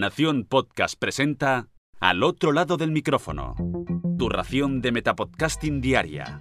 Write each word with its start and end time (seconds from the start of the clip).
Nación 0.00 0.46
Podcast 0.48 0.94
presenta 0.98 1.68
Al 2.00 2.22
otro 2.22 2.52
lado 2.52 2.78
del 2.78 2.90
micrófono. 2.90 3.54
Tu 4.18 4.30
ración 4.30 4.80
de 4.80 4.92
Metapodcasting 4.92 5.82
Diaria. 5.82 6.40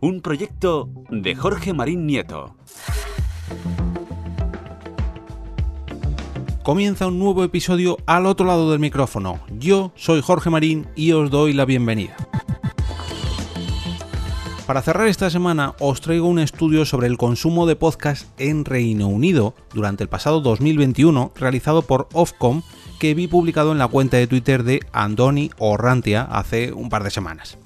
Un 0.00 0.20
proyecto 0.22 0.90
de 1.08 1.36
Jorge 1.36 1.72
Marín 1.72 2.04
Nieto. 2.04 2.56
Comienza 6.64 7.06
un 7.06 7.20
nuevo 7.20 7.44
episodio 7.44 7.96
al 8.06 8.26
otro 8.26 8.44
lado 8.44 8.72
del 8.72 8.80
micrófono. 8.80 9.38
Yo 9.60 9.92
soy 9.94 10.20
Jorge 10.20 10.50
Marín 10.50 10.88
y 10.96 11.12
os 11.12 11.30
doy 11.30 11.52
la 11.52 11.64
bienvenida. 11.64 12.16
Para 14.72 14.80
cerrar 14.80 15.06
esta 15.06 15.28
semana 15.28 15.74
os 15.80 16.00
traigo 16.00 16.26
un 16.26 16.38
estudio 16.38 16.86
sobre 16.86 17.06
el 17.06 17.18
consumo 17.18 17.66
de 17.66 17.76
podcast 17.76 18.26
en 18.40 18.64
Reino 18.64 19.06
Unido 19.06 19.54
durante 19.74 20.02
el 20.02 20.08
pasado 20.08 20.40
2021 20.40 21.30
realizado 21.36 21.82
por 21.82 22.08
Ofcom 22.14 22.62
que 22.98 23.12
vi 23.12 23.28
publicado 23.28 23.72
en 23.72 23.78
la 23.78 23.88
cuenta 23.88 24.16
de 24.16 24.26
Twitter 24.26 24.62
de 24.62 24.80
Andoni 24.94 25.50
Orrantia 25.58 26.22
hace 26.22 26.72
un 26.72 26.88
par 26.88 27.04
de 27.04 27.10
semanas. 27.10 27.58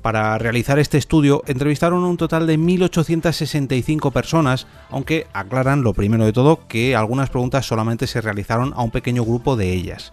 Para 0.00 0.38
realizar 0.38 0.78
este 0.78 0.96
estudio 0.96 1.42
entrevistaron 1.48 2.04
un 2.04 2.16
total 2.16 2.46
de 2.46 2.56
1.865 2.56 4.12
personas, 4.12 4.68
aunque 4.90 5.26
aclaran 5.32 5.82
lo 5.82 5.92
primero 5.92 6.24
de 6.24 6.32
todo 6.32 6.68
que 6.68 6.94
algunas 6.94 7.30
preguntas 7.30 7.66
solamente 7.66 8.06
se 8.06 8.20
realizaron 8.20 8.72
a 8.76 8.82
un 8.84 8.92
pequeño 8.92 9.24
grupo 9.24 9.56
de 9.56 9.72
ellas. 9.72 10.12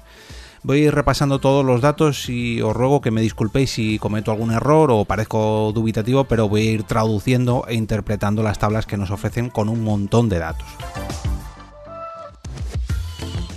Voy 0.63 0.91
repasando 0.91 1.39
todos 1.39 1.65
los 1.65 1.81
datos 1.81 2.29
y 2.29 2.61
os 2.61 2.75
ruego 2.75 3.01
que 3.01 3.09
me 3.09 3.21
disculpéis 3.21 3.71
si 3.71 3.97
cometo 3.97 4.31
algún 4.31 4.51
error 4.51 4.91
o 4.91 5.05
parezco 5.05 5.71
dubitativo, 5.73 6.25
pero 6.25 6.47
voy 6.47 6.67
a 6.67 6.71
ir 6.71 6.83
traduciendo 6.83 7.65
e 7.67 7.73
interpretando 7.73 8.43
las 8.43 8.59
tablas 8.59 8.85
que 8.85 8.97
nos 8.97 9.09
ofrecen 9.09 9.49
con 9.49 9.69
un 9.69 9.83
montón 9.83 10.29
de 10.29 10.37
datos. 10.37 10.67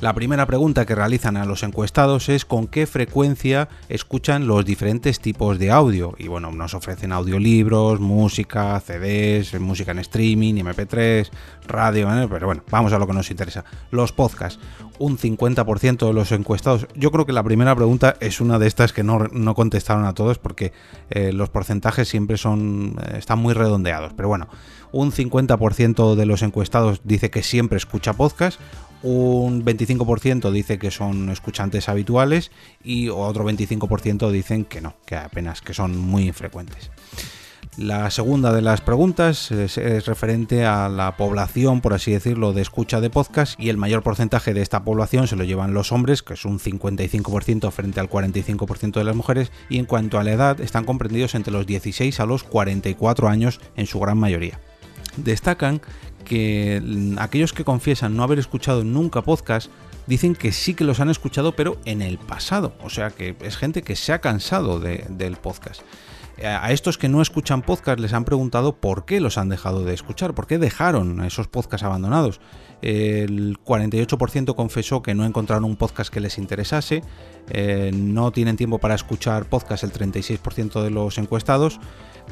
La 0.04 0.12
primera 0.12 0.44
pregunta 0.44 0.84
que 0.84 0.94
realizan 0.94 1.38
a 1.38 1.46
los 1.46 1.62
encuestados 1.62 2.28
es 2.28 2.44
con 2.44 2.66
qué 2.66 2.86
frecuencia 2.86 3.70
escuchan 3.88 4.47
los 4.47 4.62
diferentes 4.66 5.19
tipos 5.19 5.58
de 5.58 5.70
audio. 5.70 6.14
Y 6.19 6.28
bueno, 6.28 6.52
nos 6.52 6.74
ofrecen 6.74 7.10
audiolibros, 7.10 8.00
música, 8.00 8.78
CDs, 8.80 9.58
música 9.58 9.92
en 9.92 10.00
streaming, 10.00 10.56
MP3, 10.56 11.30
radio, 11.66 12.14
¿eh? 12.14 12.28
pero 12.30 12.44
bueno, 12.44 12.62
vamos 12.70 12.92
a 12.92 12.98
lo 12.98 13.06
que 13.06 13.14
nos 13.14 13.30
interesa. 13.30 13.64
Los 13.91 14.12
podcasts. 14.12 14.60
Un 14.98 15.16
50% 15.16 16.06
de 16.06 16.12
los 16.12 16.32
encuestados. 16.32 16.86
Yo 16.94 17.10
creo 17.10 17.25
que 17.25 17.32
la 17.32 17.42
primera 17.42 17.75
pregunta 17.75 18.14
es 18.20 18.42
una 18.42 18.58
de 18.58 18.66
estas 18.66 18.92
que 18.92 19.02
no, 19.02 19.55
contestaron 19.55 20.05
a 20.05 20.12
todos 20.12 20.36
porque 20.36 20.75
eh, 21.08 21.32
los 21.32 21.48
porcentajes 21.48 22.08
siempre 22.08 22.36
son. 22.36 22.97
Eh, 23.06 23.16
están 23.16 23.38
muy 23.38 23.55
redondeados. 23.55 24.12
Pero 24.12 24.28
bueno, 24.28 24.48
un 24.92 25.10
50% 25.10 26.14
de 26.14 26.27
los 26.27 26.42
encuestados 26.42 27.00
dice 27.02 27.28
que 27.28 27.42
siempre 27.42 27.78
escucha 27.78 28.12
podcast, 28.12 28.60
un 29.05 29.64
25% 29.64 30.50
dice 30.50 30.78
que 30.78 30.91
son 30.91 31.28
escuchantes 31.28 31.91
habituales 31.91 32.50
y 32.83 33.10
otro 33.10 33.44
25% 33.44 34.30
dicen 34.30 34.64
que 34.64 34.80
no, 34.80 34.94
que 35.05 35.14
apenas 35.14 35.60
que 35.60 35.74
son 35.74 35.97
muy 35.97 36.27
infrecuentes. 36.27 36.91
La 37.77 38.10
segunda 38.10 38.52
de 38.52 38.62
las 38.62 38.80
preguntas 38.80 39.50
es, 39.50 39.77
referente 40.06 40.64
a 40.64 40.88
la 40.88 41.16
población, 41.16 41.80
por 41.80 41.92
así 41.92 42.12
decirlo, 42.12 42.52
de 42.52 42.62
escucha 42.62 43.00
de 43.00 43.10
podcast 43.10 43.58
y 43.58 43.69
el 43.69 43.77
mayor 43.77 44.02
porcentaje 44.02 44.55
de 44.55 44.62
esta 44.62 44.84
población 44.84 45.27
se 45.27 45.36
lo 45.36 45.44
llevan 45.44 45.75
los 45.75 45.91
hombres, 45.91 46.22
que 46.22 46.34
es 46.34 46.44
un 46.44 46.58
55% 46.58 47.70
frente 47.72 48.00
al 48.00 48.08
45% 48.08 48.92
de 48.92 49.05
las 49.05 49.16
mujeres, 49.16 49.50
y 49.69 49.78
en 49.78 49.86
cuanto 49.86 50.19
a 50.19 50.25
la 50.25 50.32
edad 50.32 50.60
están 50.60 50.84
comprendidos 50.84 51.34
entre 51.34 51.52
los 51.52 51.66
16 51.66 52.20
a 52.20 52.27
los 52.27 52.44
44 52.44 53.28
años 53.28 53.60
en 53.77 53.86
su 53.86 53.98
gran 53.98 54.19
mayoría. 54.19 54.60
Destacan 55.16 55.80
que 56.25 56.83
aquellos 57.19 57.53
que 57.53 57.64
confiesan 57.64 58.17
no 58.17 58.22
haber 58.22 58.39
escuchado 58.39 58.84
nunca 58.84 59.22
podcast 59.22 59.70
dicen 60.06 60.34
que 60.34 60.53
sí 60.53 60.75
que 60.75 60.84
los 60.84 61.00
han 61.00 61.11
escuchado, 61.11 61.53
pero 61.53 61.78
en 61.84 62.03
el 62.03 62.19
pasado. 62.19 62.75
O 62.83 62.91
sea 62.91 63.11
que 63.11 63.36
es 63.41 63.56
gente 63.56 63.83
que 63.83 63.97
se 63.97 64.12
ha 64.12 64.20
cansado 64.20 64.81
del 64.81 65.36
podcast. 65.36 65.83
A 66.42 66.72
estos 66.72 66.98
que 66.98 67.08
no 67.08 67.22
escuchan 67.22 67.62
podcast 67.62 68.00
les 68.00 68.12
han 68.12 68.25
preguntado 68.25 68.75
por 68.75 69.04
qué 69.04 69.20
los 69.20 69.38
han 69.38 69.48
dejado 69.48 69.84
de 69.84 69.94
escuchar, 69.94 70.34
por 70.34 70.48
qué 70.48 70.59
dejaron 70.59 71.25
esos 71.25 71.47
podcasts 71.47 71.84
abandonados. 71.84 72.41
El 72.82 73.59
48% 73.62 74.56
confesó 74.56 75.00
que 75.00 75.14
no 75.14 75.25
encontraron 75.25 75.64
un 75.64 75.76
podcast 75.76 76.12
que 76.12 76.20
les 76.20 76.36
interesase, 76.38 77.03
eh, 77.50 77.92
no 77.94 78.32
tienen 78.32 78.56
tiempo 78.56 78.78
para 78.78 78.97
escuchar 78.97 79.47
podcast 79.47 79.84
el 79.84 79.92
36% 79.92 80.82
de 80.82 80.91
los 80.91 81.19
encuestados 81.19 81.78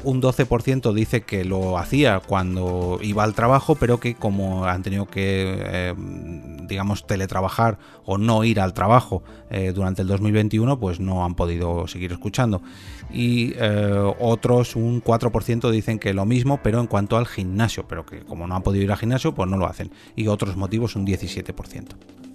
un 0.03 0.21
12% 0.21 0.93
dice 0.93 1.21
que 1.21 1.45
lo 1.45 1.77
hacía 1.77 2.19
cuando 2.19 2.99
iba 3.01 3.23
al 3.23 3.33
trabajo, 3.33 3.75
pero 3.75 3.99
que 3.99 4.15
como 4.15 4.65
han 4.65 4.81
tenido 4.83 5.05
que, 5.05 5.61
eh, 5.65 5.93
digamos, 6.67 7.05
teletrabajar 7.07 7.77
o 8.05 8.17
no 8.17 8.43
ir 8.43 8.59
al 8.59 8.73
trabajo 8.73 9.23
eh, 9.49 9.71
durante 9.73 10.01
el 10.01 10.07
2021, 10.07 10.79
pues 10.79 10.99
no 10.99 11.25
han 11.25 11.35
podido 11.35 11.87
seguir 11.87 12.11
escuchando. 12.11 12.61
Y 13.11 13.53
eh, 13.57 14.13
otros, 14.19 14.75
un 14.75 15.03
4% 15.03 15.69
dicen 15.71 15.99
que 15.99 16.13
lo 16.13 16.25
mismo, 16.25 16.59
pero 16.63 16.79
en 16.79 16.87
cuanto 16.87 17.17
al 17.17 17.27
gimnasio, 17.27 17.87
pero 17.87 18.05
que 18.05 18.21
como 18.21 18.47
no 18.47 18.55
han 18.55 18.63
podido 18.63 18.83
ir 18.83 18.91
al 18.91 18.97
gimnasio, 18.97 19.33
pues 19.33 19.49
no 19.49 19.57
lo 19.57 19.67
hacen. 19.67 19.91
Y 20.15 20.27
otros 20.27 20.55
motivos, 20.55 20.95
un 20.95 21.05
17%. 21.05 21.87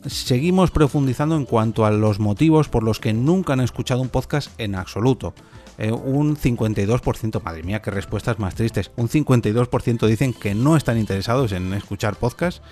Seguimos 0.07 0.71
profundizando 0.71 1.37
en 1.37 1.45
cuanto 1.45 1.85
a 1.85 1.91
los 1.91 2.21
motivos 2.21 2.69
por 2.69 2.85
los 2.85 3.01
que 3.01 3.13
nunca 3.13 3.55
han 3.55 3.61
escuchado 3.61 4.01
un 4.01 4.09
podcast 4.09 4.59
en 4.61 4.77
absoluto. 4.77 5.35
Eh, 5.79 5.93
un 5.93 6.37
52%, 6.37 7.43
madre 7.43 7.63
mía, 7.63 7.83
qué 7.83 7.91
respuestas 7.91 8.39
más 8.39 8.55
tristes, 8.57 8.91
un 8.97 9.09
52% 9.09 10.07
dicen 10.07 10.33
que 10.33 10.55
no 10.55 10.77
están 10.77 10.99
interesados 10.99 11.53
en 11.53 11.73
escuchar 11.73 12.17
podcast. 12.17 12.63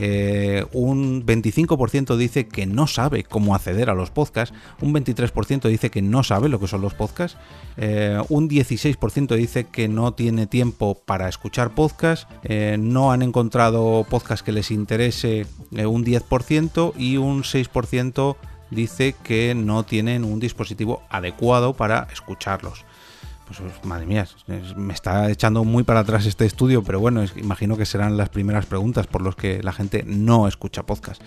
Eh, 0.00 0.64
un 0.72 1.26
25% 1.26 2.16
dice 2.16 2.46
que 2.46 2.66
no 2.66 2.86
sabe 2.86 3.24
cómo 3.24 3.56
acceder 3.56 3.90
a 3.90 3.94
los 3.94 4.12
podcasts, 4.12 4.54
un 4.80 4.94
23% 4.94 5.68
dice 5.68 5.90
que 5.90 6.02
no 6.02 6.22
sabe 6.22 6.48
lo 6.48 6.60
que 6.60 6.68
son 6.68 6.82
los 6.82 6.94
podcasts, 6.94 7.36
eh, 7.76 8.22
un 8.28 8.48
16% 8.48 9.34
dice 9.34 9.64
que 9.64 9.88
no 9.88 10.14
tiene 10.14 10.46
tiempo 10.46 11.02
para 11.04 11.28
escuchar 11.28 11.74
podcasts, 11.74 12.28
no 12.78 13.10
han 13.10 13.22
encontrado 13.22 14.06
podcast 14.08 14.44
que 14.44 14.52
les 14.52 14.70
interese 14.70 15.46
un 15.72 16.04
10% 16.04 16.92
y 16.96 17.16
un 17.16 17.42
6% 17.42 18.36
dice 18.70 19.16
que 19.24 19.56
no 19.56 19.82
tienen 19.82 20.24
un 20.24 20.38
dispositivo 20.38 21.02
adecuado 21.10 21.74
para 21.74 22.06
escucharlos. 22.12 22.84
Pues 23.48 23.62
madre 23.82 24.04
mía, 24.04 24.28
me 24.76 24.92
está 24.92 25.30
echando 25.30 25.64
muy 25.64 25.82
para 25.82 26.00
atrás 26.00 26.26
este 26.26 26.44
estudio, 26.44 26.82
pero 26.82 27.00
bueno, 27.00 27.24
imagino 27.36 27.78
que 27.78 27.86
serán 27.86 28.18
las 28.18 28.28
primeras 28.28 28.66
preguntas 28.66 29.06
por 29.06 29.22
las 29.22 29.36
que 29.36 29.62
la 29.62 29.72
gente 29.72 30.04
no 30.06 30.46
escucha 30.46 30.82
podcast. 30.84 31.22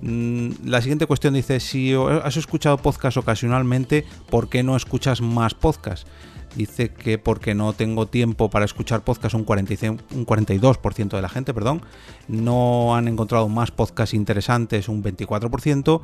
Mm, 0.00 0.52
la 0.64 0.80
siguiente 0.80 1.04
cuestión 1.06 1.34
dice, 1.34 1.60
si 1.60 1.92
has 1.92 2.38
escuchado 2.38 2.78
podcast 2.78 3.18
ocasionalmente, 3.18 4.06
¿por 4.30 4.48
qué 4.48 4.62
no 4.62 4.74
escuchas 4.74 5.20
más 5.20 5.52
podcast? 5.52 6.08
Dice 6.56 6.88
que 6.88 7.18
porque 7.18 7.54
no 7.54 7.72
tengo 7.72 8.06
tiempo 8.06 8.50
para 8.50 8.64
escuchar 8.64 9.02
podcast, 9.02 9.34
un, 9.34 9.44
42% 9.46 11.08
de 11.10 11.22
la 11.22 11.28
gente, 11.28 11.54
perdón, 11.54 11.82
no 12.28 12.96
han 12.96 13.08
encontrado 13.08 13.48
más 13.48 13.70
podcasts 13.70 14.14
interesantes, 14.14 14.88
un 14.88 15.02
24%, 15.02 16.00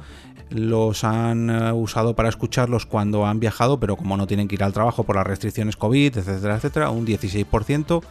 los 0.50 1.04
han 1.04 1.50
eh, 1.50 1.72
usado 1.72 2.14
para 2.14 2.28
escucharlos 2.28 2.86
cuando 2.86 3.26
han 3.26 3.40
viajado, 3.40 3.80
pero 3.80 3.96
como 3.96 4.16
no 4.16 4.26
tienen 4.26 4.48
que 4.48 4.54
ir 4.56 4.64
al 4.64 4.72
trabajo 4.72 5.04
por 5.04 5.16
las 5.16 5.26
restricciones 5.26 5.76
COVID, 5.76 6.18
etcétera, 6.18 6.56
etcétera, 6.56 6.90
un 6.90 7.06
16%, 7.06 8.02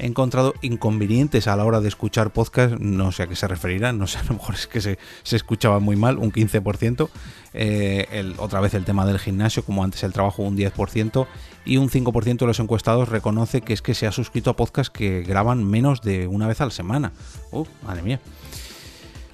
he 0.00 0.06
encontrado 0.06 0.54
inconvenientes 0.62 1.46
a 1.46 1.56
la 1.56 1.64
hora 1.64 1.80
de 1.80 1.88
escuchar 1.88 2.32
podcast, 2.32 2.74
no 2.78 3.12
sé 3.12 3.24
a 3.24 3.26
qué 3.26 3.36
se 3.36 3.46
referirán, 3.46 3.98
no 3.98 4.06
sé, 4.06 4.18
a 4.18 4.24
lo 4.24 4.34
mejor 4.34 4.54
es 4.54 4.66
que 4.66 4.80
se, 4.80 4.98
escuchaba 5.24 5.78
muy 5.78 5.96
mal, 5.96 6.18
un 6.18 6.32
15%, 6.32 7.08
eh, 7.52 8.34
otra 8.38 8.60
vez 8.60 8.74
el 8.74 8.84
tema 8.84 9.04
del 9.04 9.18
gimnasio, 9.18 9.64
como 9.64 9.84
antes 9.84 10.02
el 10.02 10.12
trabajo, 10.12 10.42
un 10.42 10.56
10%, 10.56 11.26
y 11.66 11.76
un 11.76 11.90
5% 11.90 12.38
de 12.38 12.46
los 12.46 12.60
encuestados 12.60 13.08
reconoce 13.10 13.60
que 13.60 13.74
es 13.74 13.82
que 13.82 13.94
se 13.94 14.06
ha 14.06 14.12
suscrito 14.12 14.50
a 14.50 14.56
podcasts 14.56 14.90
que 14.90 15.22
graban 15.22 15.64
menos 15.64 16.00
de 16.00 16.26
una 16.26 16.48
vez 16.48 16.60
a 16.60 16.64
la 16.64 16.70
semana. 16.70 17.12
Uh, 17.52 17.66
madre 17.84 18.02
mía 18.02 18.20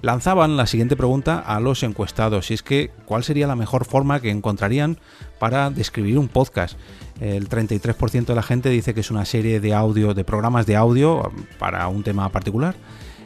lanzaban 0.03 0.57
la 0.57 0.67
siguiente 0.67 0.97
pregunta 0.97 1.39
a 1.39 1.61
los 1.61 1.83
encuestados, 1.83 2.51
y 2.51 2.55
es 2.55 2.62
que 2.62 2.91
¿cuál 3.05 3.25
sería 3.25 3.47
la 3.47 3.56
mejor 3.56 3.85
forma 3.85 4.20
que 4.20 4.31
encontrarían 4.31 4.99
para 5.38 5.70
describir 5.70 6.19
un 6.19 6.29
podcast? 6.29 6.79
El 7.20 7.49
33% 7.49 8.26
de 8.26 8.35
la 8.35 8.43
gente 8.43 8.69
dice 8.69 8.94
que 8.94 9.00
es 9.00 9.11
una 9.11 9.25
serie 9.25 9.61
de 9.61 9.75
audio, 9.75 10.15
de 10.15 10.25
programas 10.25 10.67
de 10.67 10.76
audio 10.76 11.31
para 11.59 11.88
un 11.88 12.03
tema 12.03 12.29
particular. 12.31 12.75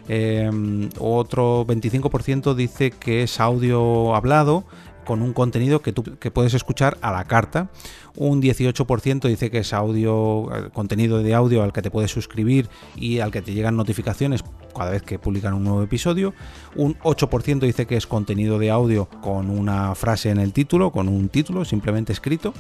Em, 0.09 0.89
otro 0.99 1.65
25% 1.67 2.55
dice 2.55 2.91
que 2.91 3.23
es 3.23 3.39
audio 3.39 4.15
hablado 4.17 4.65
con 5.05 5.23
un 5.23 5.33
contenido 5.33 5.83
que 5.83 5.93
tú 5.93 6.03
que 6.03 6.31
puedes 6.31 6.55
escuchar 6.55 6.99
a 7.03 7.13
la 7.13 7.25
carta. 7.25 7.71
Un 8.17 8.43
18% 8.43 9.29
dice 9.29 9.51
que 9.51 9.59
es 9.59 9.73
audio, 9.73 10.49
eh, 10.55 10.71
contenido 10.73 11.23
de 11.23 11.35
audio 11.35 11.63
al 11.63 11.73
que 11.73 11.83
te 11.83 11.91
puedes 11.91 12.11
suscribir 12.11 12.69
y 12.97 13.21
al 13.21 13.31
que 13.31 13.43
te 13.43 13.53
llegan 13.53 13.77
notificaciones 13.77 14.43
cada 14.77 14.91
vez 14.91 15.03
que 15.03 15.19
publican 15.19 15.55
un 15.55 15.65
nuevo 15.65 15.83
episodio. 15.83 16.35
Un 16.75 16.99
8% 16.99 17.61
dice 17.61 17.87
que 17.87 17.97
es 17.97 18.07
contenido 18.07 18.59
de 18.59 18.71
audio 18.71 19.07
con 19.07 19.51
una 19.51 19.95
frase 19.95 20.31
en 20.31 20.39
el 20.39 20.53
título, 20.53 20.91
con 20.91 21.09
un 21.09 21.29
título 21.29 21.65
simplemente 21.65 22.13
escrito. 22.13 22.53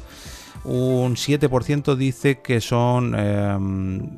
Un 0.64 1.16
7% 1.16 1.96
dice 1.96 2.40
que 2.40 2.60
son 2.60 3.14
em, 3.18 4.08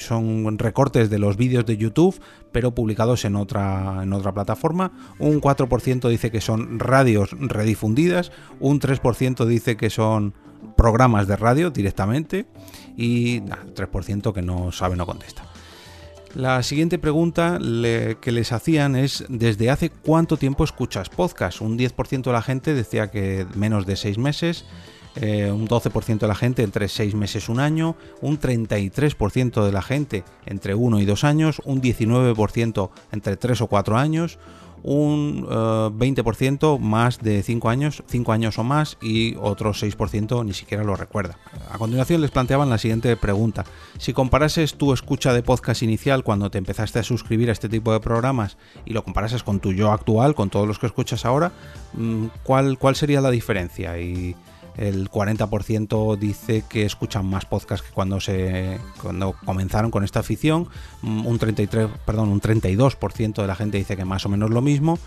son 0.00 0.58
recortes 0.58 1.10
de 1.10 1.18
los 1.18 1.36
vídeos 1.36 1.66
de 1.66 1.76
YouTube, 1.76 2.20
pero 2.52 2.74
publicados 2.74 3.24
en 3.24 3.36
otra, 3.36 4.02
en 4.02 4.12
otra 4.12 4.32
plataforma. 4.32 4.92
Un 5.18 5.40
4% 5.40 6.08
dice 6.08 6.30
que 6.30 6.40
son 6.40 6.78
radios 6.78 7.30
redifundidas, 7.38 8.32
un 8.58 8.80
3% 8.80 9.44
dice 9.44 9.76
que 9.76 9.90
son 9.90 10.34
programas 10.76 11.26
de 11.26 11.36
radio 11.36 11.70
directamente 11.70 12.46
y 12.96 13.40
3% 13.40 14.32
que 14.32 14.42
no 14.42 14.72
sabe, 14.72 14.96
no 14.96 15.06
contesta. 15.06 15.44
La 16.34 16.62
siguiente 16.62 16.98
pregunta 16.98 17.58
que 17.58 18.32
les 18.32 18.52
hacían 18.52 18.94
es 18.94 19.24
¿desde 19.28 19.68
hace 19.68 19.90
cuánto 19.90 20.36
tiempo 20.36 20.62
escuchas 20.62 21.08
podcast? 21.08 21.60
Un 21.60 21.76
10% 21.76 22.22
de 22.22 22.32
la 22.32 22.42
gente 22.42 22.72
decía 22.72 23.10
que 23.10 23.46
menos 23.56 23.84
de 23.84 23.96
6 23.96 24.16
meses, 24.18 24.64
eh, 25.16 25.50
un 25.50 25.66
12% 25.68 26.18
de 26.18 26.28
la 26.28 26.34
gente 26.34 26.62
entre 26.62 26.88
6 26.88 27.14
meses 27.14 27.48
un 27.48 27.60
año, 27.60 27.96
un 28.20 28.38
33% 28.38 29.64
de 29.64 29.72
la 29.72 29.82
gente 29.82 30.24
entre 30.46 30.74
1 30.74 31.00
y 31.00 31.04
2 31.04 31.24
años, 31.24 31.62
un 31.64 31.80
19% 31.80 32.90
entre 33.12 33.36
3 33.36 33.60
o 33.60 33.66
4 33.66 33.96
años, 33.96 34.38
un 34.82 35.46
20% 35.46 36.76
eh, 36.76 36.80
más 36.80 37.18
de 37.18 37.42
5 37.42 37.68
años, 37.68 38.02
5 38.06 38.32
años 38.32 38.58
o 38.58 38.64
más 38.64 38.96
y 39.02 39.36
otro 39.40 39.72
6% 39.72 40.44
ni 40.44 40.54
siquiera 40.54 40.84
lo 40.84 40.96
recuerda. 40.96 41.38
A 41.70 41.78
continuación 41.78 42.20
les 42.20 42.30
planteaban 42.30 42.70
la 42.70 42.78
siguiente 42.78 43.16
pregunta. 43.16 43.64
Si 43.98 44.12
comparases 44.12 44.74
tu 44.74 44.92
escucha 44.92 45.32
de 45.32 45.42
podcast 45.42 45.82
inicial 45.82 46.24
cuando 46.24 46.50
te 46.50 46.58
empezaste 46.58 46.98
a 46.98 47.02
suscribir 47.02 47.50
a 47.50 47.52
este 47.52 47.68
tipo 47.68 47.92
de 47.92 48.00
programas 48.00 48.56
y 48.84 48.92
lo 48.92 49.04
comparases 49.04 49.42
con 49.42 49.60
tu 49.60 49.72
yo 49.72 49.92
actual, 49.92 50.34
con 50.34 50.50
todos 50.50 50.66
los 50.66 50.78
que 50.78 50.86
escuchas 50.86 51.24
ahora, 51.24 51.52
mm, 51.94 52.26
¿cuál, 52.42 52.78
sería 52.94 53.20
la 53.20 53.30
diferencia? 53.30 53.98
El 54.80 55.10
40% 55.10 56.16
dice 56.16 56.64
que 56.66 56.86
escuchan 56.86 57.26
más 57.26 57.44
podcasts 57.44 57.86
que 57.86 57.92
cuando 57.92 58.18
se 58.18 58.80
cuando 59.02 59.34
comenzaron 59.44 59.90
con 59.90 60.04
esta 60.04 60.20
afición, 60.20 60.68
mm, 61.02 61.26
un 61.26 61.38
33, 61.38 61.88
perdón, 62.06 62.30
un 62.30 62.40
32% 62.40 63.42
de 63.42 63.46
la 63.46 63.54
gente 63.54 63.76
dice 63.76 63.94
que 63.96 64.06
más 64.06 64.24
o 64.24 64.30
menos 64.30 64.50
lo 64.50 64.62
mismo 64.62 64.98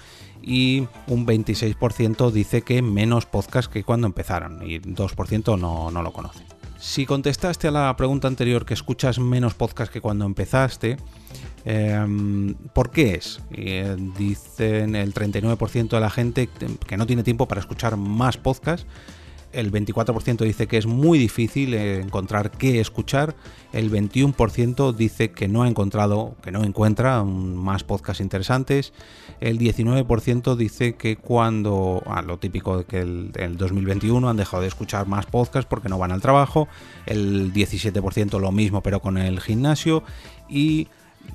y 0.44 0.88
un 1.08 1.26
26% 1.26 2.32
dice 2.32 2.62
que 2.62 2.84
menos 2.84 3.26
podcasts 3.26 3.68
que 3.68 3.84
cuando 3.84 4.06
empezaron 4.06 4.62
y 4.62 4.80
2% 4.80 5.58
no, 5.58 5.90
no 5.90 6.04
lo 6.04 6.14
conoce. 6.14 6.44
Si 6.78 7.08
contestaste 7.08 7.68
a 7.70 7.72
la 7.72 7.96
pregunta 7.96 8.28
anterior 8.28 8.66
que 8.66 8.76
escuchas 8.76 9.18
menos 9.18 9.56
podcasts 9.56 9.92
que 9.92 10.02
cuando 10.02 10.26
empezaste, 10.26 10.98
em, 11.66 12.54
¿por 12.76 12.92
qué 12.92 13.16
es? 13.16 13.40
Eh, 13.54 13.96
dicen 14.18 14.96
el 14.96 15.14
39% 15.14 15.96
de 15.96 16.02
la 16.02 16.10
gente 16.12 16.50
que 16.86 16.98
no 16.98 17.08
tiene 17.08 17.24
tiempo 17.24 17.48
para 17.48 17.62
escuchar 17.62 17.98
más 17.98 18.38
podcasts 18.38 18.86
el 19.54 19.72
24% 19.72 20.44
dice 20.44 20.68
que 20.68 20.78
es 20.78 20.86
muy 20.86 21.18
difícil 21.18 21.74
encontrar 21.74 22.52
qué 22.52 22.80
escuchar, 22.80 23.36
el 23.72 23.92
21% 23.92 24.94
dice 24.94 25.32
que 25.32 25.48
no 25.48 25.64
ha 25.64 25.68
encontrado, 25.68 26.36
que 26.44 26.52
no 26.52 26.64
encuentra 26.64 27.24
más 27.24 27.84
podcasts 27.84 28.22
interesantes, 28.22 28.94
el 29.40 29.60
19% 29.60 30.56
dice 30.56 30.96
que 30.96 31.16
cuando, 31.16 32.04
a 32.06 32.22
lo 32.22 32.38
típico 32.38 32.80
de 32.80 32.86
que 32.86 33.00
el, 33.00 33.32
el 33.36 33.58
2021 33.58 34.30
han 34.30 34.38
dejado 34.38 34.62
de 34.62 34.68
escuchar 34.68 35.08
más 35.08 35.26
podcasts 35.26 35.68
porque 35.70 35.90
no 35.90 35.98
van 35.98 36.12
al 36.12 36.22
trabajo, 36.22 36.68
el 37.06 37.54
17% 37.54 38.40
lo 38.40 38.52
mismo 38.52 38.82
pero 38.82 39.00
con 39.02 39.18
el 39.18 39.40
gimnasio 39.40 40.04
y 40.50 40.88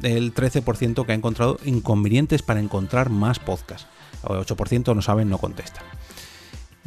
el 0.03 0.35
13% 0.35 1.07
que 1.07 1.13
ha 1.13 1.15
encontrado 1.15 1.59
inconvenientes 1.65 2.43
para 2.43 2.61
encontrar 2.61 3.11
más 3.11 3.39
podcasts. 3.39 3.87
El 4.29 4.37
8% 4.37 4.95
no 4.95 5.03
saben, 5.03 5.31
no 5.31 5.39
contestan 5.39 5.85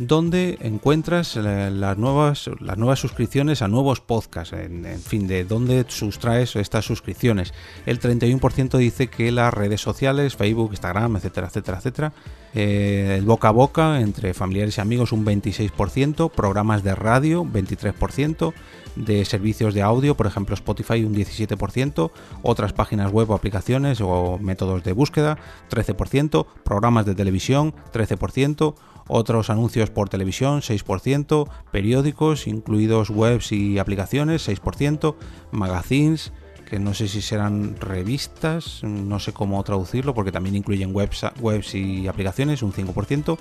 donde 0.07 0.57
encuentras 0.62 1.36
las 1.36 1.98
nuevas, 1.98 2.50
las 2.59 2.77
nuevas 2.77 3.00
suscripciones 3.00 3.62
a 3.62 3.68
nuevos 3.68 4.01
podcasts, 4.01 4.53
en, 4.53 5.00
fin, 5.00 5.27
de 5.27 5.44
dónde 5.44 5.86
sustraes 5.88 6.56
estas 6.56 6.86
suscripciones. 6.86 7.53
El 7.86 8.00
31% 8.00 8.77
dice 8.77 9.07
que 9.07 9.31
las 9.31 9.53
redes 9.53 9.81
sociales, 9.81 10.36
Facebook, 10.36 10.71
Instagram, 10.71 11.18
etcétera, 11.18 11.48
etcétera, 11.48 11.77
etcétera, 11.77 12.13
eh, 12.53 13.15
el 13.19 13.25
boca 13.25 13.50
a 13.50 13.51
boca 13.51 14.01
entre 14.01 14.33
familiares 14.33 14.77
y 14.77 14.81
amigos 14.81 15.12
un 15.12 15.24
26%, 15.24 16.31
programas 16.31 16.83
de 16.83 16.95
radio 16.95 17.45
23%, 17.45 18.53
de 18.95 19.24
servicios 19.25 19.74
de 19.74 19.81
audio, 19.81 20.15
por 20.15 20.27
ejemplo 20.27 20.53
Spotify 20.53 21.03
un 21.03 21.15
17%, 21.15 22.12
otras 22.42 22.74
páginas 22.74 23.12
web 23.12 23.30
o 23.30 23.36
aplicaciones 23.36 24.01
o 24.01 24.38
métodos 24.39 24.83
de 24.83 24.94
búsqueda 24.94 25.38
13%, 25.69 26.45
programas 26.63 27.06
de 27.06 27.15
televisión 27.15 27.74
13%, 27.94 28.75
otros 29.07 29.50
anuncios 29.50 29.89
por 29.89 30.09
televisión 30.09 30.62
6%, 30.62 31.50
periódicos, 31.71 32.48
incluidos 32.48 33.09
webs 33.09 33.51
y 33.51 33.80
aplicaciones 33.80 34.48
6%, 34.48 35.15
magazines, 35.51 36.31
que 36.71 36.80
no 36.80 36.94
sé 36.94 37.09
si 37.09 37.21
serán 37.21 37.75
revistas, 37.81 38.81
no 38.83 39.19
sé 39.19 39.33
cómo 39.33 39.62
traducirlo 39.63 40.13
porque 40.13 40.31
también 40.31 40.56
incluyen 40.56 40.95
webs, 40.95 41.25
webs 41.42 41.75
y 41.75 42.07
aplicaciones, 42.07 42.63
un 42.63 42.71
5%, 42.71 43.38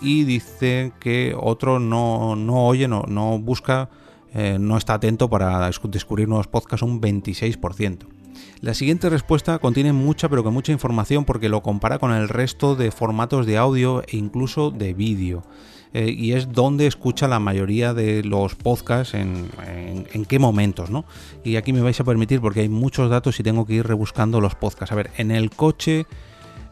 y 0.00 0.24
dice 0.24 0.92
que 0.98 1.36
otro 1.38 1.78
no, 1.78 2.36
no 2.36 2.64
oye, 2.66 2.88
no, 2.88 3.04
no 3.06 3.38
busca, 3.38 3.90
eh, 4.32 4.56
no 4.58 4.78
está 4.78 4.94
atento 4.94 5.28
para 5.28 5.70
descubrir 5.90 6.26
nuevos 6.26 6.46
podcasts, 6.46 6.82
un 6.82 7.02
26%. 7.02 8.19
La 8.60 8.74
siguiente 8.74 9.08
respuesta 9.08 9.58
contiene 9.58 9.92
mucha 9.92 10.28
pero 10.28 10.44
que 10.44 10.50
mucha 10.50 10.72
información 10.72 11.24
porque 11.24 11.48
lo 11.48 11.62
compara 11.62 11.98
con 11.98 12.12
el 12.12 12.28
resto 12.28 12.76
de 12.76 12.90
formatos 12.90 13.46
de 13.46 13.56
audio 13.56 14.02
e 14.06 14.16
incluso 14.16 14.70
de 14.70 14.94
vídeo. 14.94 15.42
Eh, 15.92 16.14
y 16.16 16.32
es 16.32 16.52
donde 16.52 16.86
escucha 16.86 17.26
la 17.26 17.40
mayoría 17.40 17.94
de 17.94 18.22
los 18.22 18.54
podcasts 18.54 19.14
en, 19.14 19.50
en, 20.12 20.24
qué 20.24 20.38
momentos, 20.38 20.88
¿no? 20.88 21.04
Y 21.42 21.56
aquí 21.56 21.72
me 21.72 21.80
vais 21.80 21.98
a 21.98 22.04
permitir 22.04 22.40
porque 22.40 22.60
hay 22.60 22.68
muchos 22.68 23.10
datos 23.10 23.40
y 23.40 23.42
tengo 23.42 23.66
que 23.66 23.74
ir 23.74 23.86
rebuscando 23.86 24.40
los 24.40 24.54
podcasts. 24.54 24.92
A 24.92 24.94
ver, 24.94 25.10
en 25.16 25.32
el 25.32 25.50
coche 25.50 26.06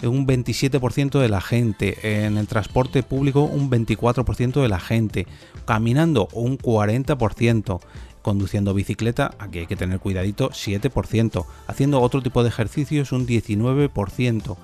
un 0.03 0.27
27% 0.27 1.19
de 1.19 1.29
la 1.29 1.41
gente, 1.41 2.25
en 2.25 2.37
el 2.37 2.47
transporte 2.47 3.03
público 3.03 3.43
un 3.43 3.71
24% 3.71 4.63
de 4.63 4.69
la 4.69 4.81
gente, 4.81 5.27
caminando 5.65 6.29
un 6.33 6.59
40%, 6.59 7.81
conduciendo 8.23 8.75
bicicleta, 8.75 9.35
aquí 9.39 9.61
hay 9.61 9.67
que 9.67 9.77
tener 9.77 10.01
cuidadito, 10.01 10.51
7%, 10.51 11.47
haciendo 11.67 12.01
otro 12.01 12.23
tipo 12.23 12.43
de 12.43 12.51
ejercicios 12.51 13.13
un 13.13 13.27
19%, 13.27 14.57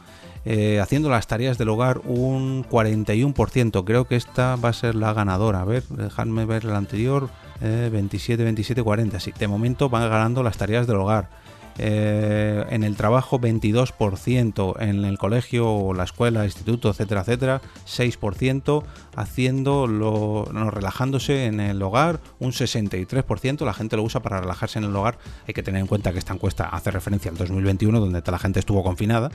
eh, 0.46 0.81
haciendo 0.81 1.08
las 1.08 1.26
tareas 1.26 1.56
del 1.56 1.70
hogar 1.70 2.02
un 2.04 2.64
41%, 2.64 3.84
creo 3.84 4.06
que 4.06 4.16
esta 4.16 4.56
va 4.56 4.69
a 4.69 4.75
ser 4.75 4.94
la 4.94 5.14
ganadora, 5.14 5.62
a 5.62 5.64
ver, 5.64 5.84
dejadme 5.88 6.44
ver 6.44 6.64
la 6.64 6.76
anterior, 6.76 7.31
27, 7.60 8.44
27, 8.44 8.82
40, 8.82 9.20
sí, 9.20 9.32
de 9.38 9.48
momento 9.48 9.88
van 9.88 10.10
ganando 10.10 10.42
las 10.42 10.58
tareas 10.58 10.86
del 10.86 10.96
hogar. 10.96 11.31
Eh, 11.78 12.64
en 12.70 12.84
el 12.84 12.96
trabajo 12.96 13.40
22%, 13.40 14.80
en 14.80 15.04
el 15.04 15.18
colegio 15.18 15.70
o 15.70 15.94
la 15.94 16.04
escuela, 16.04 16.44
instituto, 16.44 16.90
etcétera, 16.90 17.22
etcétera, 17.22 17.62
6%, 17.86 18.84
haciendo 19.16 19.86
lo, 19.86 20.44
relajándose 20.70 21.46
en 21.46 21.60
el 21.60 21.82
hogar, 21.82 22.20
un 22.38 22.52
63%, 22.52 23.64
la 23.64 23.74
gente 23.74 23.96
lo 23.96 24.02
usa 24.02 24.22
para 24.22 24.40
relajarse 24.40 24.78
en 24.78 24.84
el 24.84 24.94
hogar, 24.94 25.19
hay 25.48 25.54
que 25.54 25.62
tener 25.62 25.81
en 25.81 25.86
cuenta 25.86 26.12
que 26.12 26.19
esta 26.19 26.32
encuesta 26.32 26.69
hace 26.69 26.90
referencia 26.90 27.31
al 27.31 27.36
2021, 27.36 27.98
donde 27.98 28.22
la 28.24 28.38
gente 28.38 28.60
estuvo 28.60 28.82
confinada, 28.82 29.31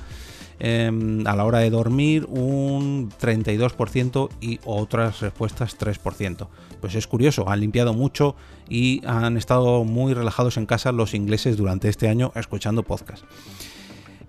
Em, 0.61 1.25
a 1.25 1.37
la 1.37 1.45
hora 1.45 1.59
de 1.59 1.69
dormir 1.69 2.25
un 2.25 3.09
32% 3.17 4.29
y 4.41 4.59
otras 4.65 5.21
respuestas 5.21 5.77
3%. 5.77 6.49
Pues 6.81 6.95
es 6.95 7.07
curioso, 7.07 7.49
han 7.49 7.61
limpiado 7.61 7.93
mucho 7.93 8.35
y 8.67 9.01
han 9.05 9.37
estado 9.37 9.85
muy 9.85 10.13
relajados 10.13 10.57
en 10.57 10.65
casa 10.65 10.91
los 10.91 11.13
ingleses 11.13 11.55
durante 11.55 11.87
este 11.87 12.09
año 12.09 12.33
escuchando 12.35 12.83
podcast. 12.83 13.23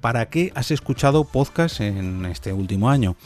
¿Para 0.01 0.31
qué 0.31 0.53
has 0.55 0.71
escuchado 0.71 1.25
podcast 1.25 1.81
en 1.81 2.25
este 2.27 2.53
último 2.53 2.91
año? 2.91 3.17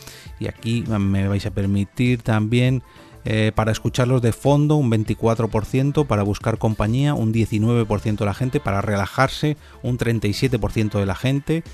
Y 0.40 0.48
aquí 0.48 0.82
me 0.88 1.28
vais 1.28 1.44
a 1.44 1.50
permitir 1.50 2.22
también 2.22 2.82
eh, 3.26 3.52
para 3.54 3.72
escucharlos 3.72 4.22
de 4.22 4.32
fondo 4.32 4.76
un 4.76 4.90
24%, 4.90 6.06
para 6.06 6.22
buscar 6.22 6.58
compañía 6.58 7.14
un 7.14 7.32
19% 7.32 8.16
de 8.18 8.24
la 8.24 8.34
gente, 8.34 8.60
para 8.60 8.82
relajarse 8.82 9.56
un 9.82 9.98
37% 9.98 10.98
de 10.98 11.06
la 11.06 11.14
gente, 11.14 11.64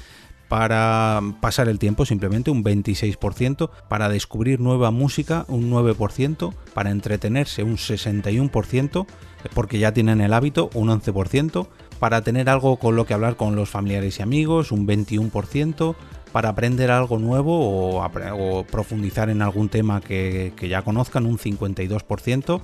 para 0.50 1.22
pasar 1.40 1.68
el 1.68 1.78
tiempo 1.78 2.04
simplemente 2.04 2.50
un 2.50 2.64
26%, 2.64 3.70
para 3.88 4.08
descubrir 4.08 4.58
nueva 4.58 4.90
música 4.90 5.44
un 5.46 5.70
9%, 5.70 6.52
para 6.74 6.90
entretenerse 6.90 7.62
un 7.62 7.76
61%, 7.76 9.06
porque 9.54 9.78
ya 9.78 9.92
tienen 9.92 10.20
el 10.20 10.32
hábito 10.32 10.68
un 10.74 10.88
11%, 10.88 11.68
para 12.00 12.22
tener 12.22 12.50
algo 12.50 12.80
con 12.80 12.96
lo 12.96 13.06
que 13.06 13.14
hablar 13.14 13.36
con 13.36 13.54
los 13.54 13.70
familiares 13.70 14.18
y 14.18 14.22
amigos 14.22 14.72
un 14.72 14.88
21%, 14.88 15.94
para 16.32 16.48
aprender 16.48 16.90
algo 16.90 17.20
nuevo 17.20 18.00
o, 18.00 18.64
profundizar 18.64 19.30
en 19.30 19.42
algún 19.42 19.68
tema 19.68 20.00
que, 20.00 20.52
ya 20.68 20.82
conozcan 20.82 21.26
un 21.26 21.38
52%, 21.38 22.60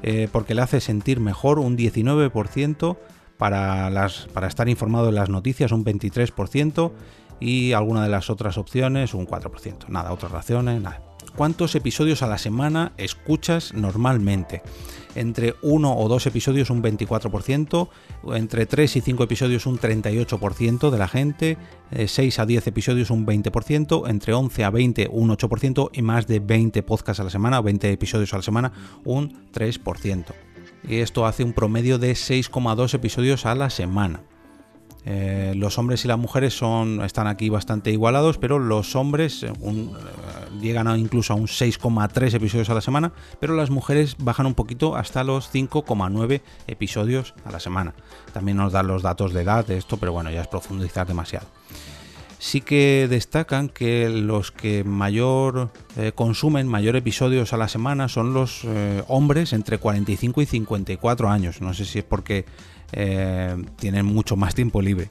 eh, 0.00 0.28
porque 0.32 0.54
le 0.54 0.62
hace 0.62 0.80
sentir 0.80 1.20
mejor 1.20 1.58
un 1.58 1.76
19%, 1.76 2.96
para, 3.38 4.06
estar 4.46 4.68
informado 4.68 5.06
de 5.06 5.12
las 5.12 5.30
noticias 5.30 5.72
un 5.72 5.84
23% 5.84 6.92
y 7.40 7.72
alguna 7.72 8.02
de 8.02 8.08
las 8.08 8.30
otras 8.30 8.58
opciones 8.58 9.14
un 9.14 9.26
4%. 9.26 9.88
Nada, 9.88 10.12
otras 10.12 10.32
raciones, 10.32 10.82
nada. 10.82 11.02
cuántos 11.36 11.76
episodios 11.76 12.22
a 12.22 12.26
la 12.26 12.36
semana 12.36 12.92
escuchas 12.96 13.72
normalmente. 13.72 14.62
Entre 15.14 15.54
uno 15.62 15.96
o 15.96 16.08
dos 16.08 16.26
episodios 16.26 16.70
un 16.70 16.82
24%, 16.82 17.88
entre 18.34 18.66
3 18.66 18.96
y 18.96 19.00
5 19.00 19.24
episodios 19.24 19.66
un 19.66 19.78
38% 19.78 20.90
de 20.90 20.98
la 20.98 21.08
gente, 21.08 21.58
6 22.06 22.38
eh, 22.38 22.42
a 22.42 22.46
10 22.46 22.66
episodios 22.66 23.10
un 23.10 23.24
20%, 23.24 24.08
entre 24.10 24.34
11 24.34 24.64
a 24.64 24.70
20 24.70 25.08
un 25.10 25.30
8% 25.30 25.90
y 25.92 26.02
más 26.02 26.26
de 26.26 26.40
20 26.40 26.82
podcasts 26.82 27.20
a 27.20 27.24
la 27.24 27.30
semana 27.30 27.60
o 27.60 27.62
20 27.62 27.90
episodios 27.90 28.34
a 28.34 28.36
la 28.36 28.42
semana 28.42 28.72
un 29.04 29.50
3%. 29.52 30.47
Y 30.86 30.96
esto 30.96 31.26
hace 31.26 31.44
un 31.44 31.52
promedio 31.52 31.98
de 31.98 32.12
6,2 32.12 32.94
episodios 32.94 33.46
a 33.46 33.54
la 33.54 33.70
semana. 33.70 34.20
Eh, 35.10 35.54
los 35.56 35.78
hombres 35.78 36.04
y 36.04 36.08
las 36.08 36.18
mujeres 36.18 36.56
son, 36.56 37.02
están 37.02 37.26
aquí 37.28 37.48
bastante 37.48 37.90
igualados, 37.90 38.36
pero 38.36 38.58
los 38.58 38.94
hombres 38.94 39.42
eh, 39.42 39.50
eh, 39.50 39.88
llegan 40.60 40.98
incluso 40.98 41.32
a 41.32 41.36
un 41.36 41.46
6,3 41.46 42.34
episodios 42.34 42.68
a 42.68 42.74
la 42.74 42.82
semana, 42.82 43.12
pero 43.40 43.54
las 43.54 43.70
mujeres 43.70 44.16
bajan 44.18 44.44
un 44.44 44.54
poquito 44.54 44.96
hasta 44.96 45.24
los 45.24 45.50
5,9 45.50 46.42
episodios 46.66 47.34
a 47.46 47.52
la 47.52 47.58
semana. 47.58 47.94
También 48.34 48.58
nos 48.58 48.72
dan 48.72 48.86
los 48.86 49.02
datos 49.02 49.32
de 49.32 49.42
edad 49.42 49.66
de 49.66 49.78
esto, 49.78 49.96
pero 49.96 50.12
bueno, 50.12 50.30
ya 50.30 50.42
es 50.42 50.48
profundizar 50.48 51.06
demasiado. 51.06 51.46
Sí 52.38 52.60
que 52.60 53.08
destacan 53.10 53.68
que 53.68 54.08
los 54.08 54.52
que 54.52 54.84
mayor 54.84 55.70
consumen, 56.14 56.68
mayor 56.68 56.94
episodios 56.94 57.52
a 57.52 57.56
la 57.56 57.66
semana 57.66 58.08
son 58.08 58.32
los 58.32 58.64
hombres 59.08 59.52
entre 59.52 59.78
45 59.78 60.42
y 60.42 60.46
54 60.46 61.28
años. 61.28 61.60
No 61.60 61.74
sé 61.74 61.84
si 61.84 61.98
es 61.98 62.04
porque 62.04 62.44
eh, 62.92 63.56
tienen 63.76 64.06
mucho 64.06 64.36
más 64.36 64.54
tiempo 64.54 64.80
libre. 64.80 65.10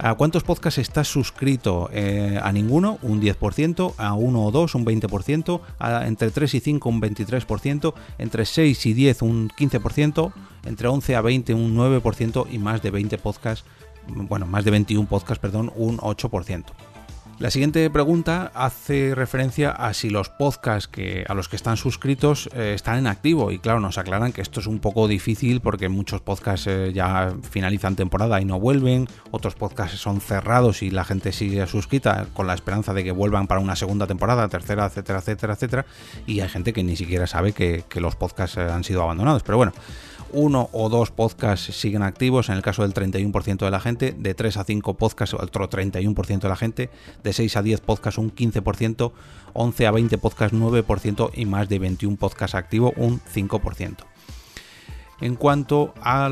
¿A 0.00 0.14
cuántos 0.14 0.44
podcasts 0.44 0.78
estás 0.78 1.08
suscrito? 1.08 1.90
Eh, 1.92 2.38
a 2.40 2.52
ninguno, 2.52 2.98
un 3.02 3.20
10%, 3.20 3.94
a 3.96 4.14
uno 4.14 4.44
o 4.44 4.50
dos, 4.52 4.76
un 4.76 4.86
20%, 4.86 5.60
a 5.80 6.06
entre 6.06 6.30
3 6.30 6.54
y 6.54 6.60
5, 6.60 6.88
un 6.88 7.00
23%, 7.00 7.94
entre 8.18 8.46
6 8.46 8.86
y 8.86 8.92
10, 8.92 9.22
un 9.22 9.48
15%, 9.48 10.32
entre 10.66 10.86
11 10.86 11.16
a 11.16 11.20
20, 11.20 11.54
un 11.54 11.76
9% 11.76 12.46
y 12.48 12.58
más 12.58 12.80
de 12.80 12.92
20 12.92 13.18
podcasts, 13.18 13.64
bueno, 14.08 14.46
más 14.46 14.64
de 14.64 14.70
21 14.70 15.08
podcasts, 15.08 15.40
perdón, 15.40 15.72
un 15.76 15.98
8%. 15.98 16.64
La 17.38 17.52
siguiente 17.52 17.88
pregunta 17.88 18.50
hace 18.52 19.14
referencia 19.14 19.70
a 19.70 19.94
si 19.94 20.10
los 20.10 20.28
podcasts 20.28 20.88
que, 20.88 21.24
a 21.28 21.34
los 21.34 21.48
que 21.48 21.54
están 21.54 21.76
suscritos 21.76 22.50
eh, 22.52 22.72
están 22.74 22.98
en 22.98 23.06
activo. 23.06 23.52
Y 23.52 23.60
claro, 23.60 23.78
nos 23.78 23.96
aclaran 23.96 24.32
que 24.32 24.40
esto 24.40 24.58
es 24.58 24.66
un 24.66 24.80
poco 24.80 25.06
difícil 25.06 25.60
porque 25.60 25.88
muchos 25.88 26.20
podcasts 26.20 26.66
eh, 26.66 26.92
ya 26.92 27.32
finalizan 27.48 27.94
temporada 27.94 28.40
y 28.40 28.44
no 28.44 28.58
vuelven. 28.58 29.06
Otros 29.30 29.54
podcasts 29.54 30.00
son 30.00 30.20
cerrados 30.20 30.82
y 30.82 30.90
la 30.90 31.04
gente 31.04 31.30
sigue 31.30 31.64
suscrita 31.68 32.26
con 32.34 32.48
la 32.48 32.54
esperanza 32.54 32.92
de 32.92 33.04
que 33.04 33.12
vuelvan 33.12 33.46
para 33.46 33.60
una 33.60 33.76
segunda 33.76 34.08
temporada, 34.08 34.48
tercera, 34.48 34.86
etcétera, 34.86 35.20
etcétera, 35.20 35.52
etcétera. 35.52 35.86
Y 36.26 36.40
hay 36.40 36.48
gente 36.48 36.72
que 36.72 36.82
ni 36.82 36.96
siquiera 36.96 37.28
sabe 37.28 37.52
que, 37.52 37.84
los 38.00 38.16
podcasts 38.16 38.56
eh, 38.56 38.62
han 38.62 38.82
sido 38.82 39.04
abandonados. 39.04 39.44
Pero 39.44 39.58
bueno, 39.58 39.72
uno 40.32 40.68
o 40.72 40.88
dos 40.88 41.10
podcasts 41.10 41.74
siguen 41.74 42.02
activos, 42.02 42.48
en 42.48 42.56
el 42.56 42.62
caso 42.62 42.82
del 42.82 42.94
31% 42.94 43.64
de 43.64 43.70
la 43.70 43.80
gente, 43.80 44.14
de 44.16 44.34
3 44.34 44.56
a 44.56 44.64
5 44.64 44.94
podcasts 44.94 45.34
otro 45.34 45.68
31% 45.68 46.40
de 46.40 46.48
la 46.48 46.56
gente, 46.56 46.90
de 47.22 47.32
6 47.32 47.56
a 47.56 47.62
10 47.62 47.80
podcasts 47.80 48.18
un 48.18 48.34
15%, 48.34 49.12
11 49.52 49.86
a 49.86 49.90
20 49.90 50.18
podcasts 50.18 50.56
9% 50.56 51.30
y 51.34 51.46
más 51.46 51.68
de 51.68 51.78
21 51.78 52.16
podcasts 52.16 52.54
activos 52.54 52.92
un 52.96 53.20
5%. 53.20 53.96
En 55.20 55.34
cuanto 55.34 55.94
a 56.00 56.28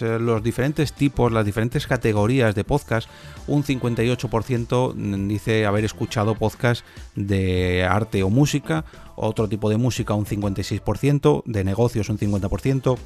eh, 0.00 0.18
los 0.20 0.42
diferentes 0.42 0.92
tipos, 0.92 1.30
las 1.30 1.44
diferentes 1.44 1.86
categorías 1.86 2.56
de 2.56 2.64
podcast, 2.64 3.08
un 3.46 3.62
58% 3.62 5.28
dice 5.28 5.64
haber 5.64 5.84
escuchado 5.84 6.34
podcast 6.34 6.84
de 7.14 7.84
arte 7.84 8.24
o 8.24 8.30
música, 8.30 8.84
otro 9.14 9.48
tipo 9.48 9.70
de 9.70 9.76
música 9.76 10.14
un 10.14 10.26
56%, 10.26 11.44
de 11.44 11.62
negocios 11.62 12.08
un 12.08 12.18
50%, 12.18 12.98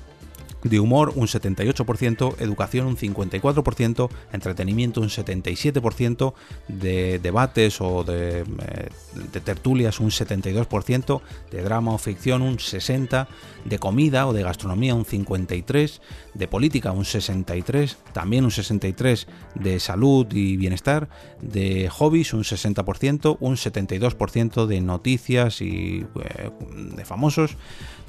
de 0.62 0.80
humor 0.80 1.12
un 1.16 1.26
78%, 1.26 2.36
educación 2.40 2.86
un 2.86 2.96
54%, 2.96 4.10
entretenimiento 4.32 5.00
un 5.00 5.08
77%, 5.08 6.34
de 6.68 7.18
debates 7.18 7.80
o 7.80 8.04
de, 8.04 8.40
eh, 8.40 9.40
tertulias 9.44 10.00
un 10.00 10.10
72%, 10.10 11.20
de 11.50 11.62
drama 11.62 11.92
o 11.92 11.98
ficción 11.98 12.42
un 12.42 12.58
60%, 12.58 13.26
de 13.64 13.78
comida 13.78 14.26
o 14.26 14.32
de 14.32 14.42
gastronomía 14.42 14.94
un 14.94 15.04
53%, 15.04 16.00
de 16.34 16.48
política 16.48 16.92
un 16.92 17.04
63%, 17.04 17.96
también 18.12 18.44
un 18.44 18.50
63% 18.50 19.26
de 19.54 19.80
salud 19.80 20.26
y 20.32 20.56
bienestar, 20.56 21.08
de 21.40 21.88
hobbies 21.88 22.32
un 22.34 22.44
60%, 22.44 23.36
un 23.40 23.56
72% 23.56 24.66
de 24.66 24.80
noticias 24.80 25.60
y 25.60 26.06
eh, 26.24 26.50
de 26.96 27.04
famosos, 27.04 27.56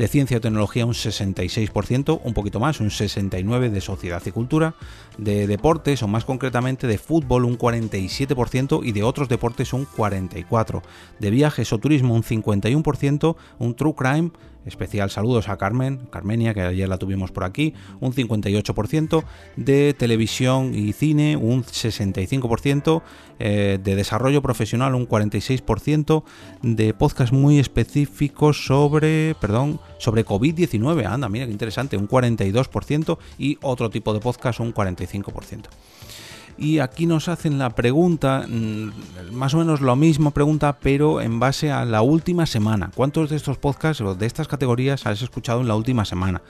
de 0.01 0.07
ciencia 0.07 0.37
y 0.37 0.39
tecnología 0.39 0.83
un 0.83 0.95
66%, 0.95 2.21
un 2.23 2.33
poquito 2.33 2.59
más, 2.59 2.79
un 2.79 2.89
69% 2.89 3.69
de 3.69 3.81
sociedad 3.81 4.19
y 4.25 4.31
cultura, 4.31 4.73
de 5.19 5.45
deportes 5.45 6.01
o 6.01 6.07
más 6.07 6.25
concretamente 6.25 6.87
de 6.87 6.97
fútbol 6.97 7.45
un 7.45 7.55
47% 7.55 8.81
y 8.83 8.93
de 8.93 9.03
otros 9.03 9.29
deportes 9.29 9.73
un 9.73 9.85
44%, 9.85 10.81
de 11.19 11.29
viajes 11.29 11.71
o 11.71 11.77
turismo 11.77 12.15
un 12.15 12.23
51%, 12.23 13.35
un 13.59 13.75
true 13.75 13.93
crime 13.93 14.31
Especial 14.65 15.09
saludos 15.09 15.49
a 15.49 15.57
Carmen, 15.57 16.07
Carmenia, 16.11 16.53
que 16.53 16.61
ayer 16.61 16.87
la 16.87 16.97
tuvimos 16.97 17.31
por 17.31 17.43
aquí, 17.43 17.73
un 17.99 18.13
58%, 18.13 19.23
de 19.55 19.93
televisión 19.93 20.75
y 20.75 20.93
cine 20.93 21.35
un 21.35 21.63
65%, 21.63 23.01
eh, 23.39 23.79
de 23.83 23.95
desarrollo 23.95 24.41
profesional 24.41 24.93
un 24.93 25.07
46%, 25.07 26.23
de 26.61 26.93
podcast 26.93 27.33
muy 27.33 27.59
específicos 27.59 28.65
sobre, 28.65 29.35
perdón, 29.41 29.79
sobre 29.97 30.25
COVID-19, 30.25 31.05
anda, 31.05 31.27
mira 31.27 31.45
qué 31.45 31.51
interesante, 31.51 31.97
un 31.97 32.07
42% 32.07 33.17
y 33.39 33.57
otro 33.61 33.89
tipo 33.89 34.13
de 34.13 34.19
podcast 34.19 34.59
un 34.59 34.73
45% 34.73 35.65
y 36.57 36.79
aquí 36.79 37.05
nos 37.05 37.27
hacen 37.27 37.57
la 37.57 37.69
pregunta, 37.71 38.45
mm, 38.47 39.31
más 39.31 39.53
o 39.53 39.57
menos 39.57 39.81
lo 39.81 39.95
mismo 39.95 40.31
pregunta, 40.31 40.77
pero 40.79 41.21
en 41.21 41.39
base 41.39 41.71
a 41.71 41.85
la 41.85 42.01
última 42.01 42.45
semana. 42.45 42.91
¿Cuántos 42.95 43.29
de 43.29 43.35
estos 43.35 43.57
podcasts 43.57 44.01
o 44.01 44.15
de 44.15 44.25
estas 44.25 44.47
categorías 44.47 45.05
has 45.05 45.21
escuchado 45.21 45.61
en 45.61 45.67
la 45.67 45.75
última 45.75 46.05
semana? 46.05 46.41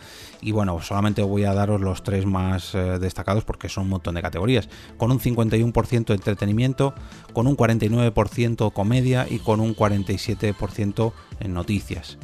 Y 0.42 0.52
bueno, 0.52 0.82
solamente 0.82 1.22
voy 1.22 1.44
a 1.44 1.54
daros 1.54 1.82
los 1.82 2.04
tres 2.04 2.26
más 2.26 2.74
eh, 2.74 3.00
destacados 3.00 3.44
porque 3.44 3.70
son 3.70 3.84
un 3.84 3.90
montón 3.92 4.16
de 4.16 4.22
categorías. 4.22 4.70
Con 4.98 5.12
un 5.12 5.20
51% 5.20 6.06
de 6.06 6.14
entretenimiento, 6.14 6.94
con 7.34 7.48
un 7.48 7.56
49% 7.56 8.74
comedia 8.74 9.28
y 9.30 9.40
con 9.40 9.60
un 9.60 9.76
47% 9.76 11.14
en 11.40 11.54
noticias. 11.54 12.18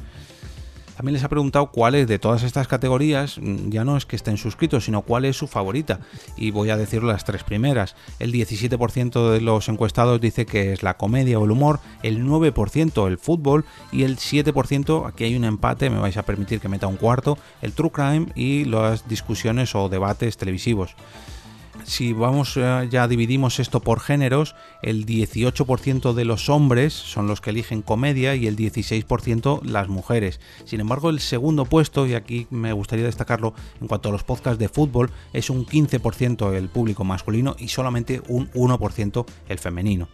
También 0.97 1.13
les 1.13 1.23
ha 1.23 1.29
preguntado 1.29 1.67
cuáles 1.67 2.07
de 2.07 2.17
todas 2.17 2.41
estas 2.41 2.67
categorías, 2.67 3.37
mm, 3.37 3.69
ya 3.69 3.85
no 3.85 3.97
es 3.97 4.07
que 4.07 4.15
estén 4.15 4.37
suscritos, 4.37 4.85
sino 4.85 5.03
cuál 5.03 5.25
es 5.25 5.37
su 5.37 5.45
favorita. 5.45 5.99
Y 6.35 6.49
voy 6.49 6.71
a 6.71 6.77
decir 6.77 7.03
las 7.03 7.23
tres 7.23 7.43
primeras. 7.43 7.95
El 8.17 8.31
17% 8.31 9.31
de 9.31 9.39
los 9.39 9.69
encuestados 9.69 10.19
dice 10.19 10.47
que 10.47 10.73
es 10.73 10.81
la 10.81 10.97
comedia 10.97 11.37
o 11.37 11.45
el 11.45 11.51
humor, 11.51 11.79
el 12.01 12.25
9% 12.25 13.07
el 13.07 13.19
fútbol 13.19 13.63
y 13.91 14.03
el 14.03 14.17
7%, 14.17 15.07
aquí 15.07 15.25
hay 15.25 15.35
un 15.35 15.45
empate, 15.45 15.91
me 15.91 15.99
vais 15.99 16.17
a 16.17 16.23
permitir 16.23 16.59
que 16.59 16.67
meta 16.67 16.87
un 16.87 16.97
cuarto, 16.97 17.37
el 17.61 17.73
true 17.73 17.91
crime 17.91 18.27
y 18.33 18.65
las 18.65 19.07
discusiones 19.07 19.75
o 19.75 19.89
debates 19.89 20.35
televisivos 20.37 20.95
si 21.83 22.13
vamos 22.13 22.57
eh, 22.57 22.87
ya 22.89 23.07
dividimos 23.07 23.59
esto 23.59 23.79
por 23.79 23.99
géneros, 23.99 24.55
el 24.81 25.05
18% 25.05 26.13
de 26.13 26.25
los 26.25 26.49
hombres 26.49 26.93
son 26.93 27.27
los 27.27 27.41
que 27.41 27.51
eligen 27.51 27.81
comedia 27.81 28.35
y 28.35 28.47
el 28.47 28.55
16% 28.55 29.63
las 29.63 29.87
mujeres. 29.87 30.39
Sin 30.65 30.79
embargo, 30.79 31.09
el 31.09 31.19
segundo 31.19 31.65
puesto, 31.65 32.05
y 32.07 32.13
aquí 32.13 32.47
me 32.49 32.73
gustaría 32.73 33.05
destacarlo 33.05 33.53
en 33.81 33.87
cuanto 33.87 34.09
a 34.09 34.11
los 34.11 34.23
podcasts 34.23 34.59
de 34.59 34.69
fútbol, 34.69 35.11
es 35.33 35.49
un 35.49 35.65
15% 35.65 36.53
el 36.53 36.69
público 36.69 37.03
masculino 37.03 37.55
y 37.57 37.69
solamente 37.69 38.21
un 38.27 38.51
1% 38.51 39.25
el 39.49 39.59
femenino. 39.59 40.07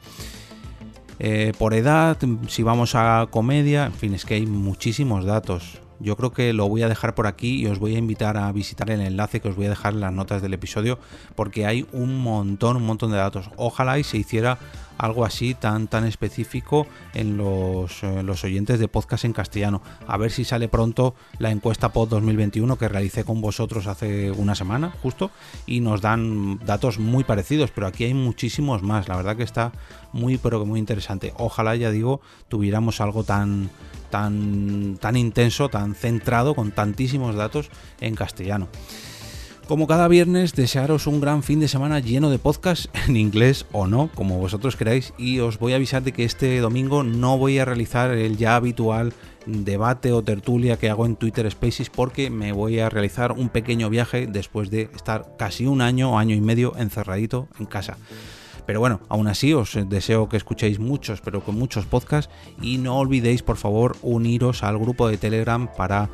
Eh, 1.20 1.54
por 1.58 1.74
edad, 1.74 2.18
si 2.48 2.64
vamos 2.64 2.96
a 2.96 3.28
comedia, 3.30 3.86
en 3.86 3.94
fin, 3.94 4.14
es 4.14 4.26
que 4.26 4.36
hay 4.36 4.46
muchísimos 4.46 5.26
datos. 5.26 5.83
Yo 6.04 6.18
creo 6.18 6.32
que 6.32 6.52
lo 6.54 6.68
voy 6.68 6.84
a 6.84 6.90
dejar 6.90 7.16
por 7.16 7.28
aquí 7.28 7.62
y 7.62 7.68
os 7.68 7.80
voy 7.80 7.96
a 7.96 7.98
invitar 7.98 8.38
a 8.38 8.52
visitar 8.52 8.92
el 8.92 9.02
enlace 9.02 9.40
que 9.40 9.48
os 9.48 9.56
voy 9.56 9.68
a 9.68 9.70
dejar 9.70 9.94
en 9.94 10.02
las 10.02 10.12
notas 10.12 10.42
del 10.42 10.54
episodio 10.54 11.00
porque 11.36 11.66
hay 11.66 11.88
un 11.94 12.20
montón, 12.20 12.76
un 12.76 12.86
montón 12.86 13.12
de 13.12 13.18
datos. 13.18 13.50
Ojalá 13.56 13.98
y 13.98 14.04
se 14.04 14.18
hiciera 14.18 14.60
algo 15.04 15.26
así 15.26 15.54
tan 15.54 15.90
tan 15.90 16.06
específico 16.06 16.88
en 17.14 17.36
los, 17.36 18.04
eh, 18.04 18.24
los, 18.24 18.44
oyentes 18.46 18.80
de 18.80 18.88
podcast 18.88 19.26
en 19.26 19.34
castellano. 19.34 19.82
A 20.08 20.16
ver 20.16 20.32
si 20.32 20.46
sale 20.46 20.70
pronto 20.70 21.14
la 21.40 21.52
encuesta 21.52 21.92
Pod 21.92 22.08
2021 22.08 22.78
que 22.78 22.88
realicé 22.88 23.26
con 23.26 23.42
vosotros 23.42 23.88
hace 23.88 24.32
una 24.32 24.56
semana 24.56 24.94
justo 25.04 25.30
y 25.66 25.82
nos 25.82 26.00
dan 26.00 26.58
datos 26.66 27.00
muy 27.00 27.26
parecidos, 27.26 27.72
pero 27.72 27.88
aquí 27.88 28.06
hay 28.06 28.14
muchísimos 28.14 28.82
más. 28.82 29.10
La 29.10 29.18
verdad 29.18 29.36
que 29.36 29.44
está 29.44 29.74
muy 30.14 30.38
pero 30.38 30.62
que 30.62 30.66
muy 30.66 30.80
interesante. 30.80 31.34
Ojalá 31.38 31.76
ya 31.76 31.92
digo 31.92 32.22
tuviéramos 32.48 33.02
algo 33.02 33.26
tan 33.26 33.70
tan 34.10 34.98
tan 35.02 35.18
intenso, 35.18 35.68
tan 35.68 35.96
centrado 35.96 36.56
con 36.56 36.72
tantísimos 36.72 37.36
datos 37.36 37.70
en 38.00 38.16
castellano. 38.16 38.70
Como 39.68 39.88
cada 39.88 40.10
viernes, 40.10 40.54
desearos 40.56 41.08
un 41.08 41.22
gran 41.22 41.42
fin 41.42 41.62
de 41.62 41.70
semana 41.70 42.00
lleno 42.00 42.30
de 42.30 42.38
podcast, 42.38 42.88
en 43.08 43.16
inglés 43.16 43.66
o 43.72 43.88
no, 43.88 44.10
como 44.14 44.38
vosotros 44.38 44.76
queráis, 44.76 45.14
y 45.18 45.40
os 45.40 45.58
voy 45.58 45.72
a 45.72 45.78
avisar 45.78 46.04
de 46.04 46.12
que 46.12 46.26
este 46.26 46.60
domingo 46.60 47.04
no 47.04 47.38
voy 47.38 47.60
a 47.60 47.66
realizar 47.66 48.12
el 48.12 48.36
ya 48.36 48.58
habitual 48.58 49.14
debate 49.46 50.12
o 50.12 50.22
tertulia 50.22 50.78
que 50.78 50.90
hago 50.90 51.06
en 51.06 51.16
Twitter 51.16 51.50
Spaces 51.50 51.90
porque 51.90 52.30
me 52.30 52.52
voy 52.52 52.80
a 52.80 52.90
realizar 52.90 53.32
un 53.32 53.50
pequeño 53.50 53.90
viaje 53.90 54.28
después 54.28 54.70
de 54.70 54.90
estar 54.96 55.36
casi 55.38 55.66
un 55.66 55.82
año 55.82 56.12
o 56.12 56.18
año 56.18 56.36
y 56.36 56.42
medio 56.42 56.76
encerradito 56.78 57.48
en 57.58 57.66
casa. 57.66 57.98
Pero 58.66 58.80
bueno, 58.80 59.02
aún 59.10 59.28
así 59.28 59.54
os 59.54 59.78
deseo 59.88 60.30
que 60.30 60.38
escuchéis 60.38 60.80
muchos, 60.80 61.22
pero 61.22 61.44
con 61.44 61.56
muchos 61.56 61.86
podcasts 61.86 62.34
y 62.62 62.78
no 62.78 62.98
olvidéis 62.98 63.44
por 63.44 63.58
favor 63.58 63.98
uniros 64.02 64.64
al 64.64 64.78
grupo 64.78 65.08
de 65.08 65.18
Telegram 65.18 65.70
para 65.76 66.10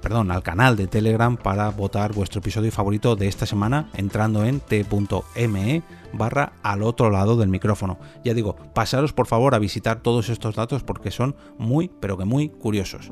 perdón, 0.00 0.30
al 0.30 0.42
canal 0.42 0.76
de 0.76 0.86
Telegram 0.86 1.36
para 1.36 1.70
votar 1.70 2.12
vuestro 2.12 2.40
episodio 2.40 2.72
favorito 2.72 3.16
de 3.16 3.28
esta 3.28 3.46
semana 3.46 3.88
entrando 3.94 4.44
en 4.44 4.60
t.me 4.60 5.82
barra 6.12 6.52
al 6.62 6.82
otro 6.82 7.10
lado 7.10 7.36
del 7.36 7.48
micrófono. 7.48 7.98
Ya 8.24 8.34
digo, 8.34 8.56
pasaros 8.74 9.12
por 9.12 9.26
favor 9.26 9.54
a 9.54 9.58
visitar 9.58 10.00
todos 10.00 10.28
estos 10.28 10.54
datos 10.54 10.82
porque 10.82 11.10
son 11.10 11.36
muy, 11.58 11.90
pero 12.00 12.16
que 12.18 12.24
muy 12.24 12.48
curiosos. 12.48 13.10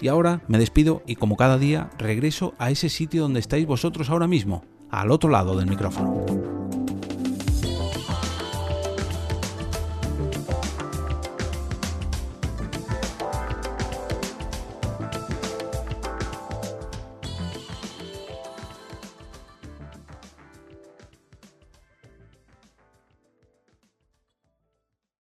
Y 0.00 0.08
ahora 0.08 0.42
me 0.48 0.58
despido 0.58 1.02
y 1.06 1.14
como 1.14 1.36
cada 1.36 1.58
día 1.58 1.90
regreso 1.96 2.54
a 2.58 2.70
ese 2.70 2.88
sitio 2.88 3.22
donde 3.22 3.40
estáis 3.40 3.66
vosotros 3.66 4.10
ahora 4.10 4.26
mismo, 4.26 4.64
al 4.90 5.12
otro 5.12 5.30
lado 5.30 5.56
del 5.56 5.68
micrófono. 5.68 6.24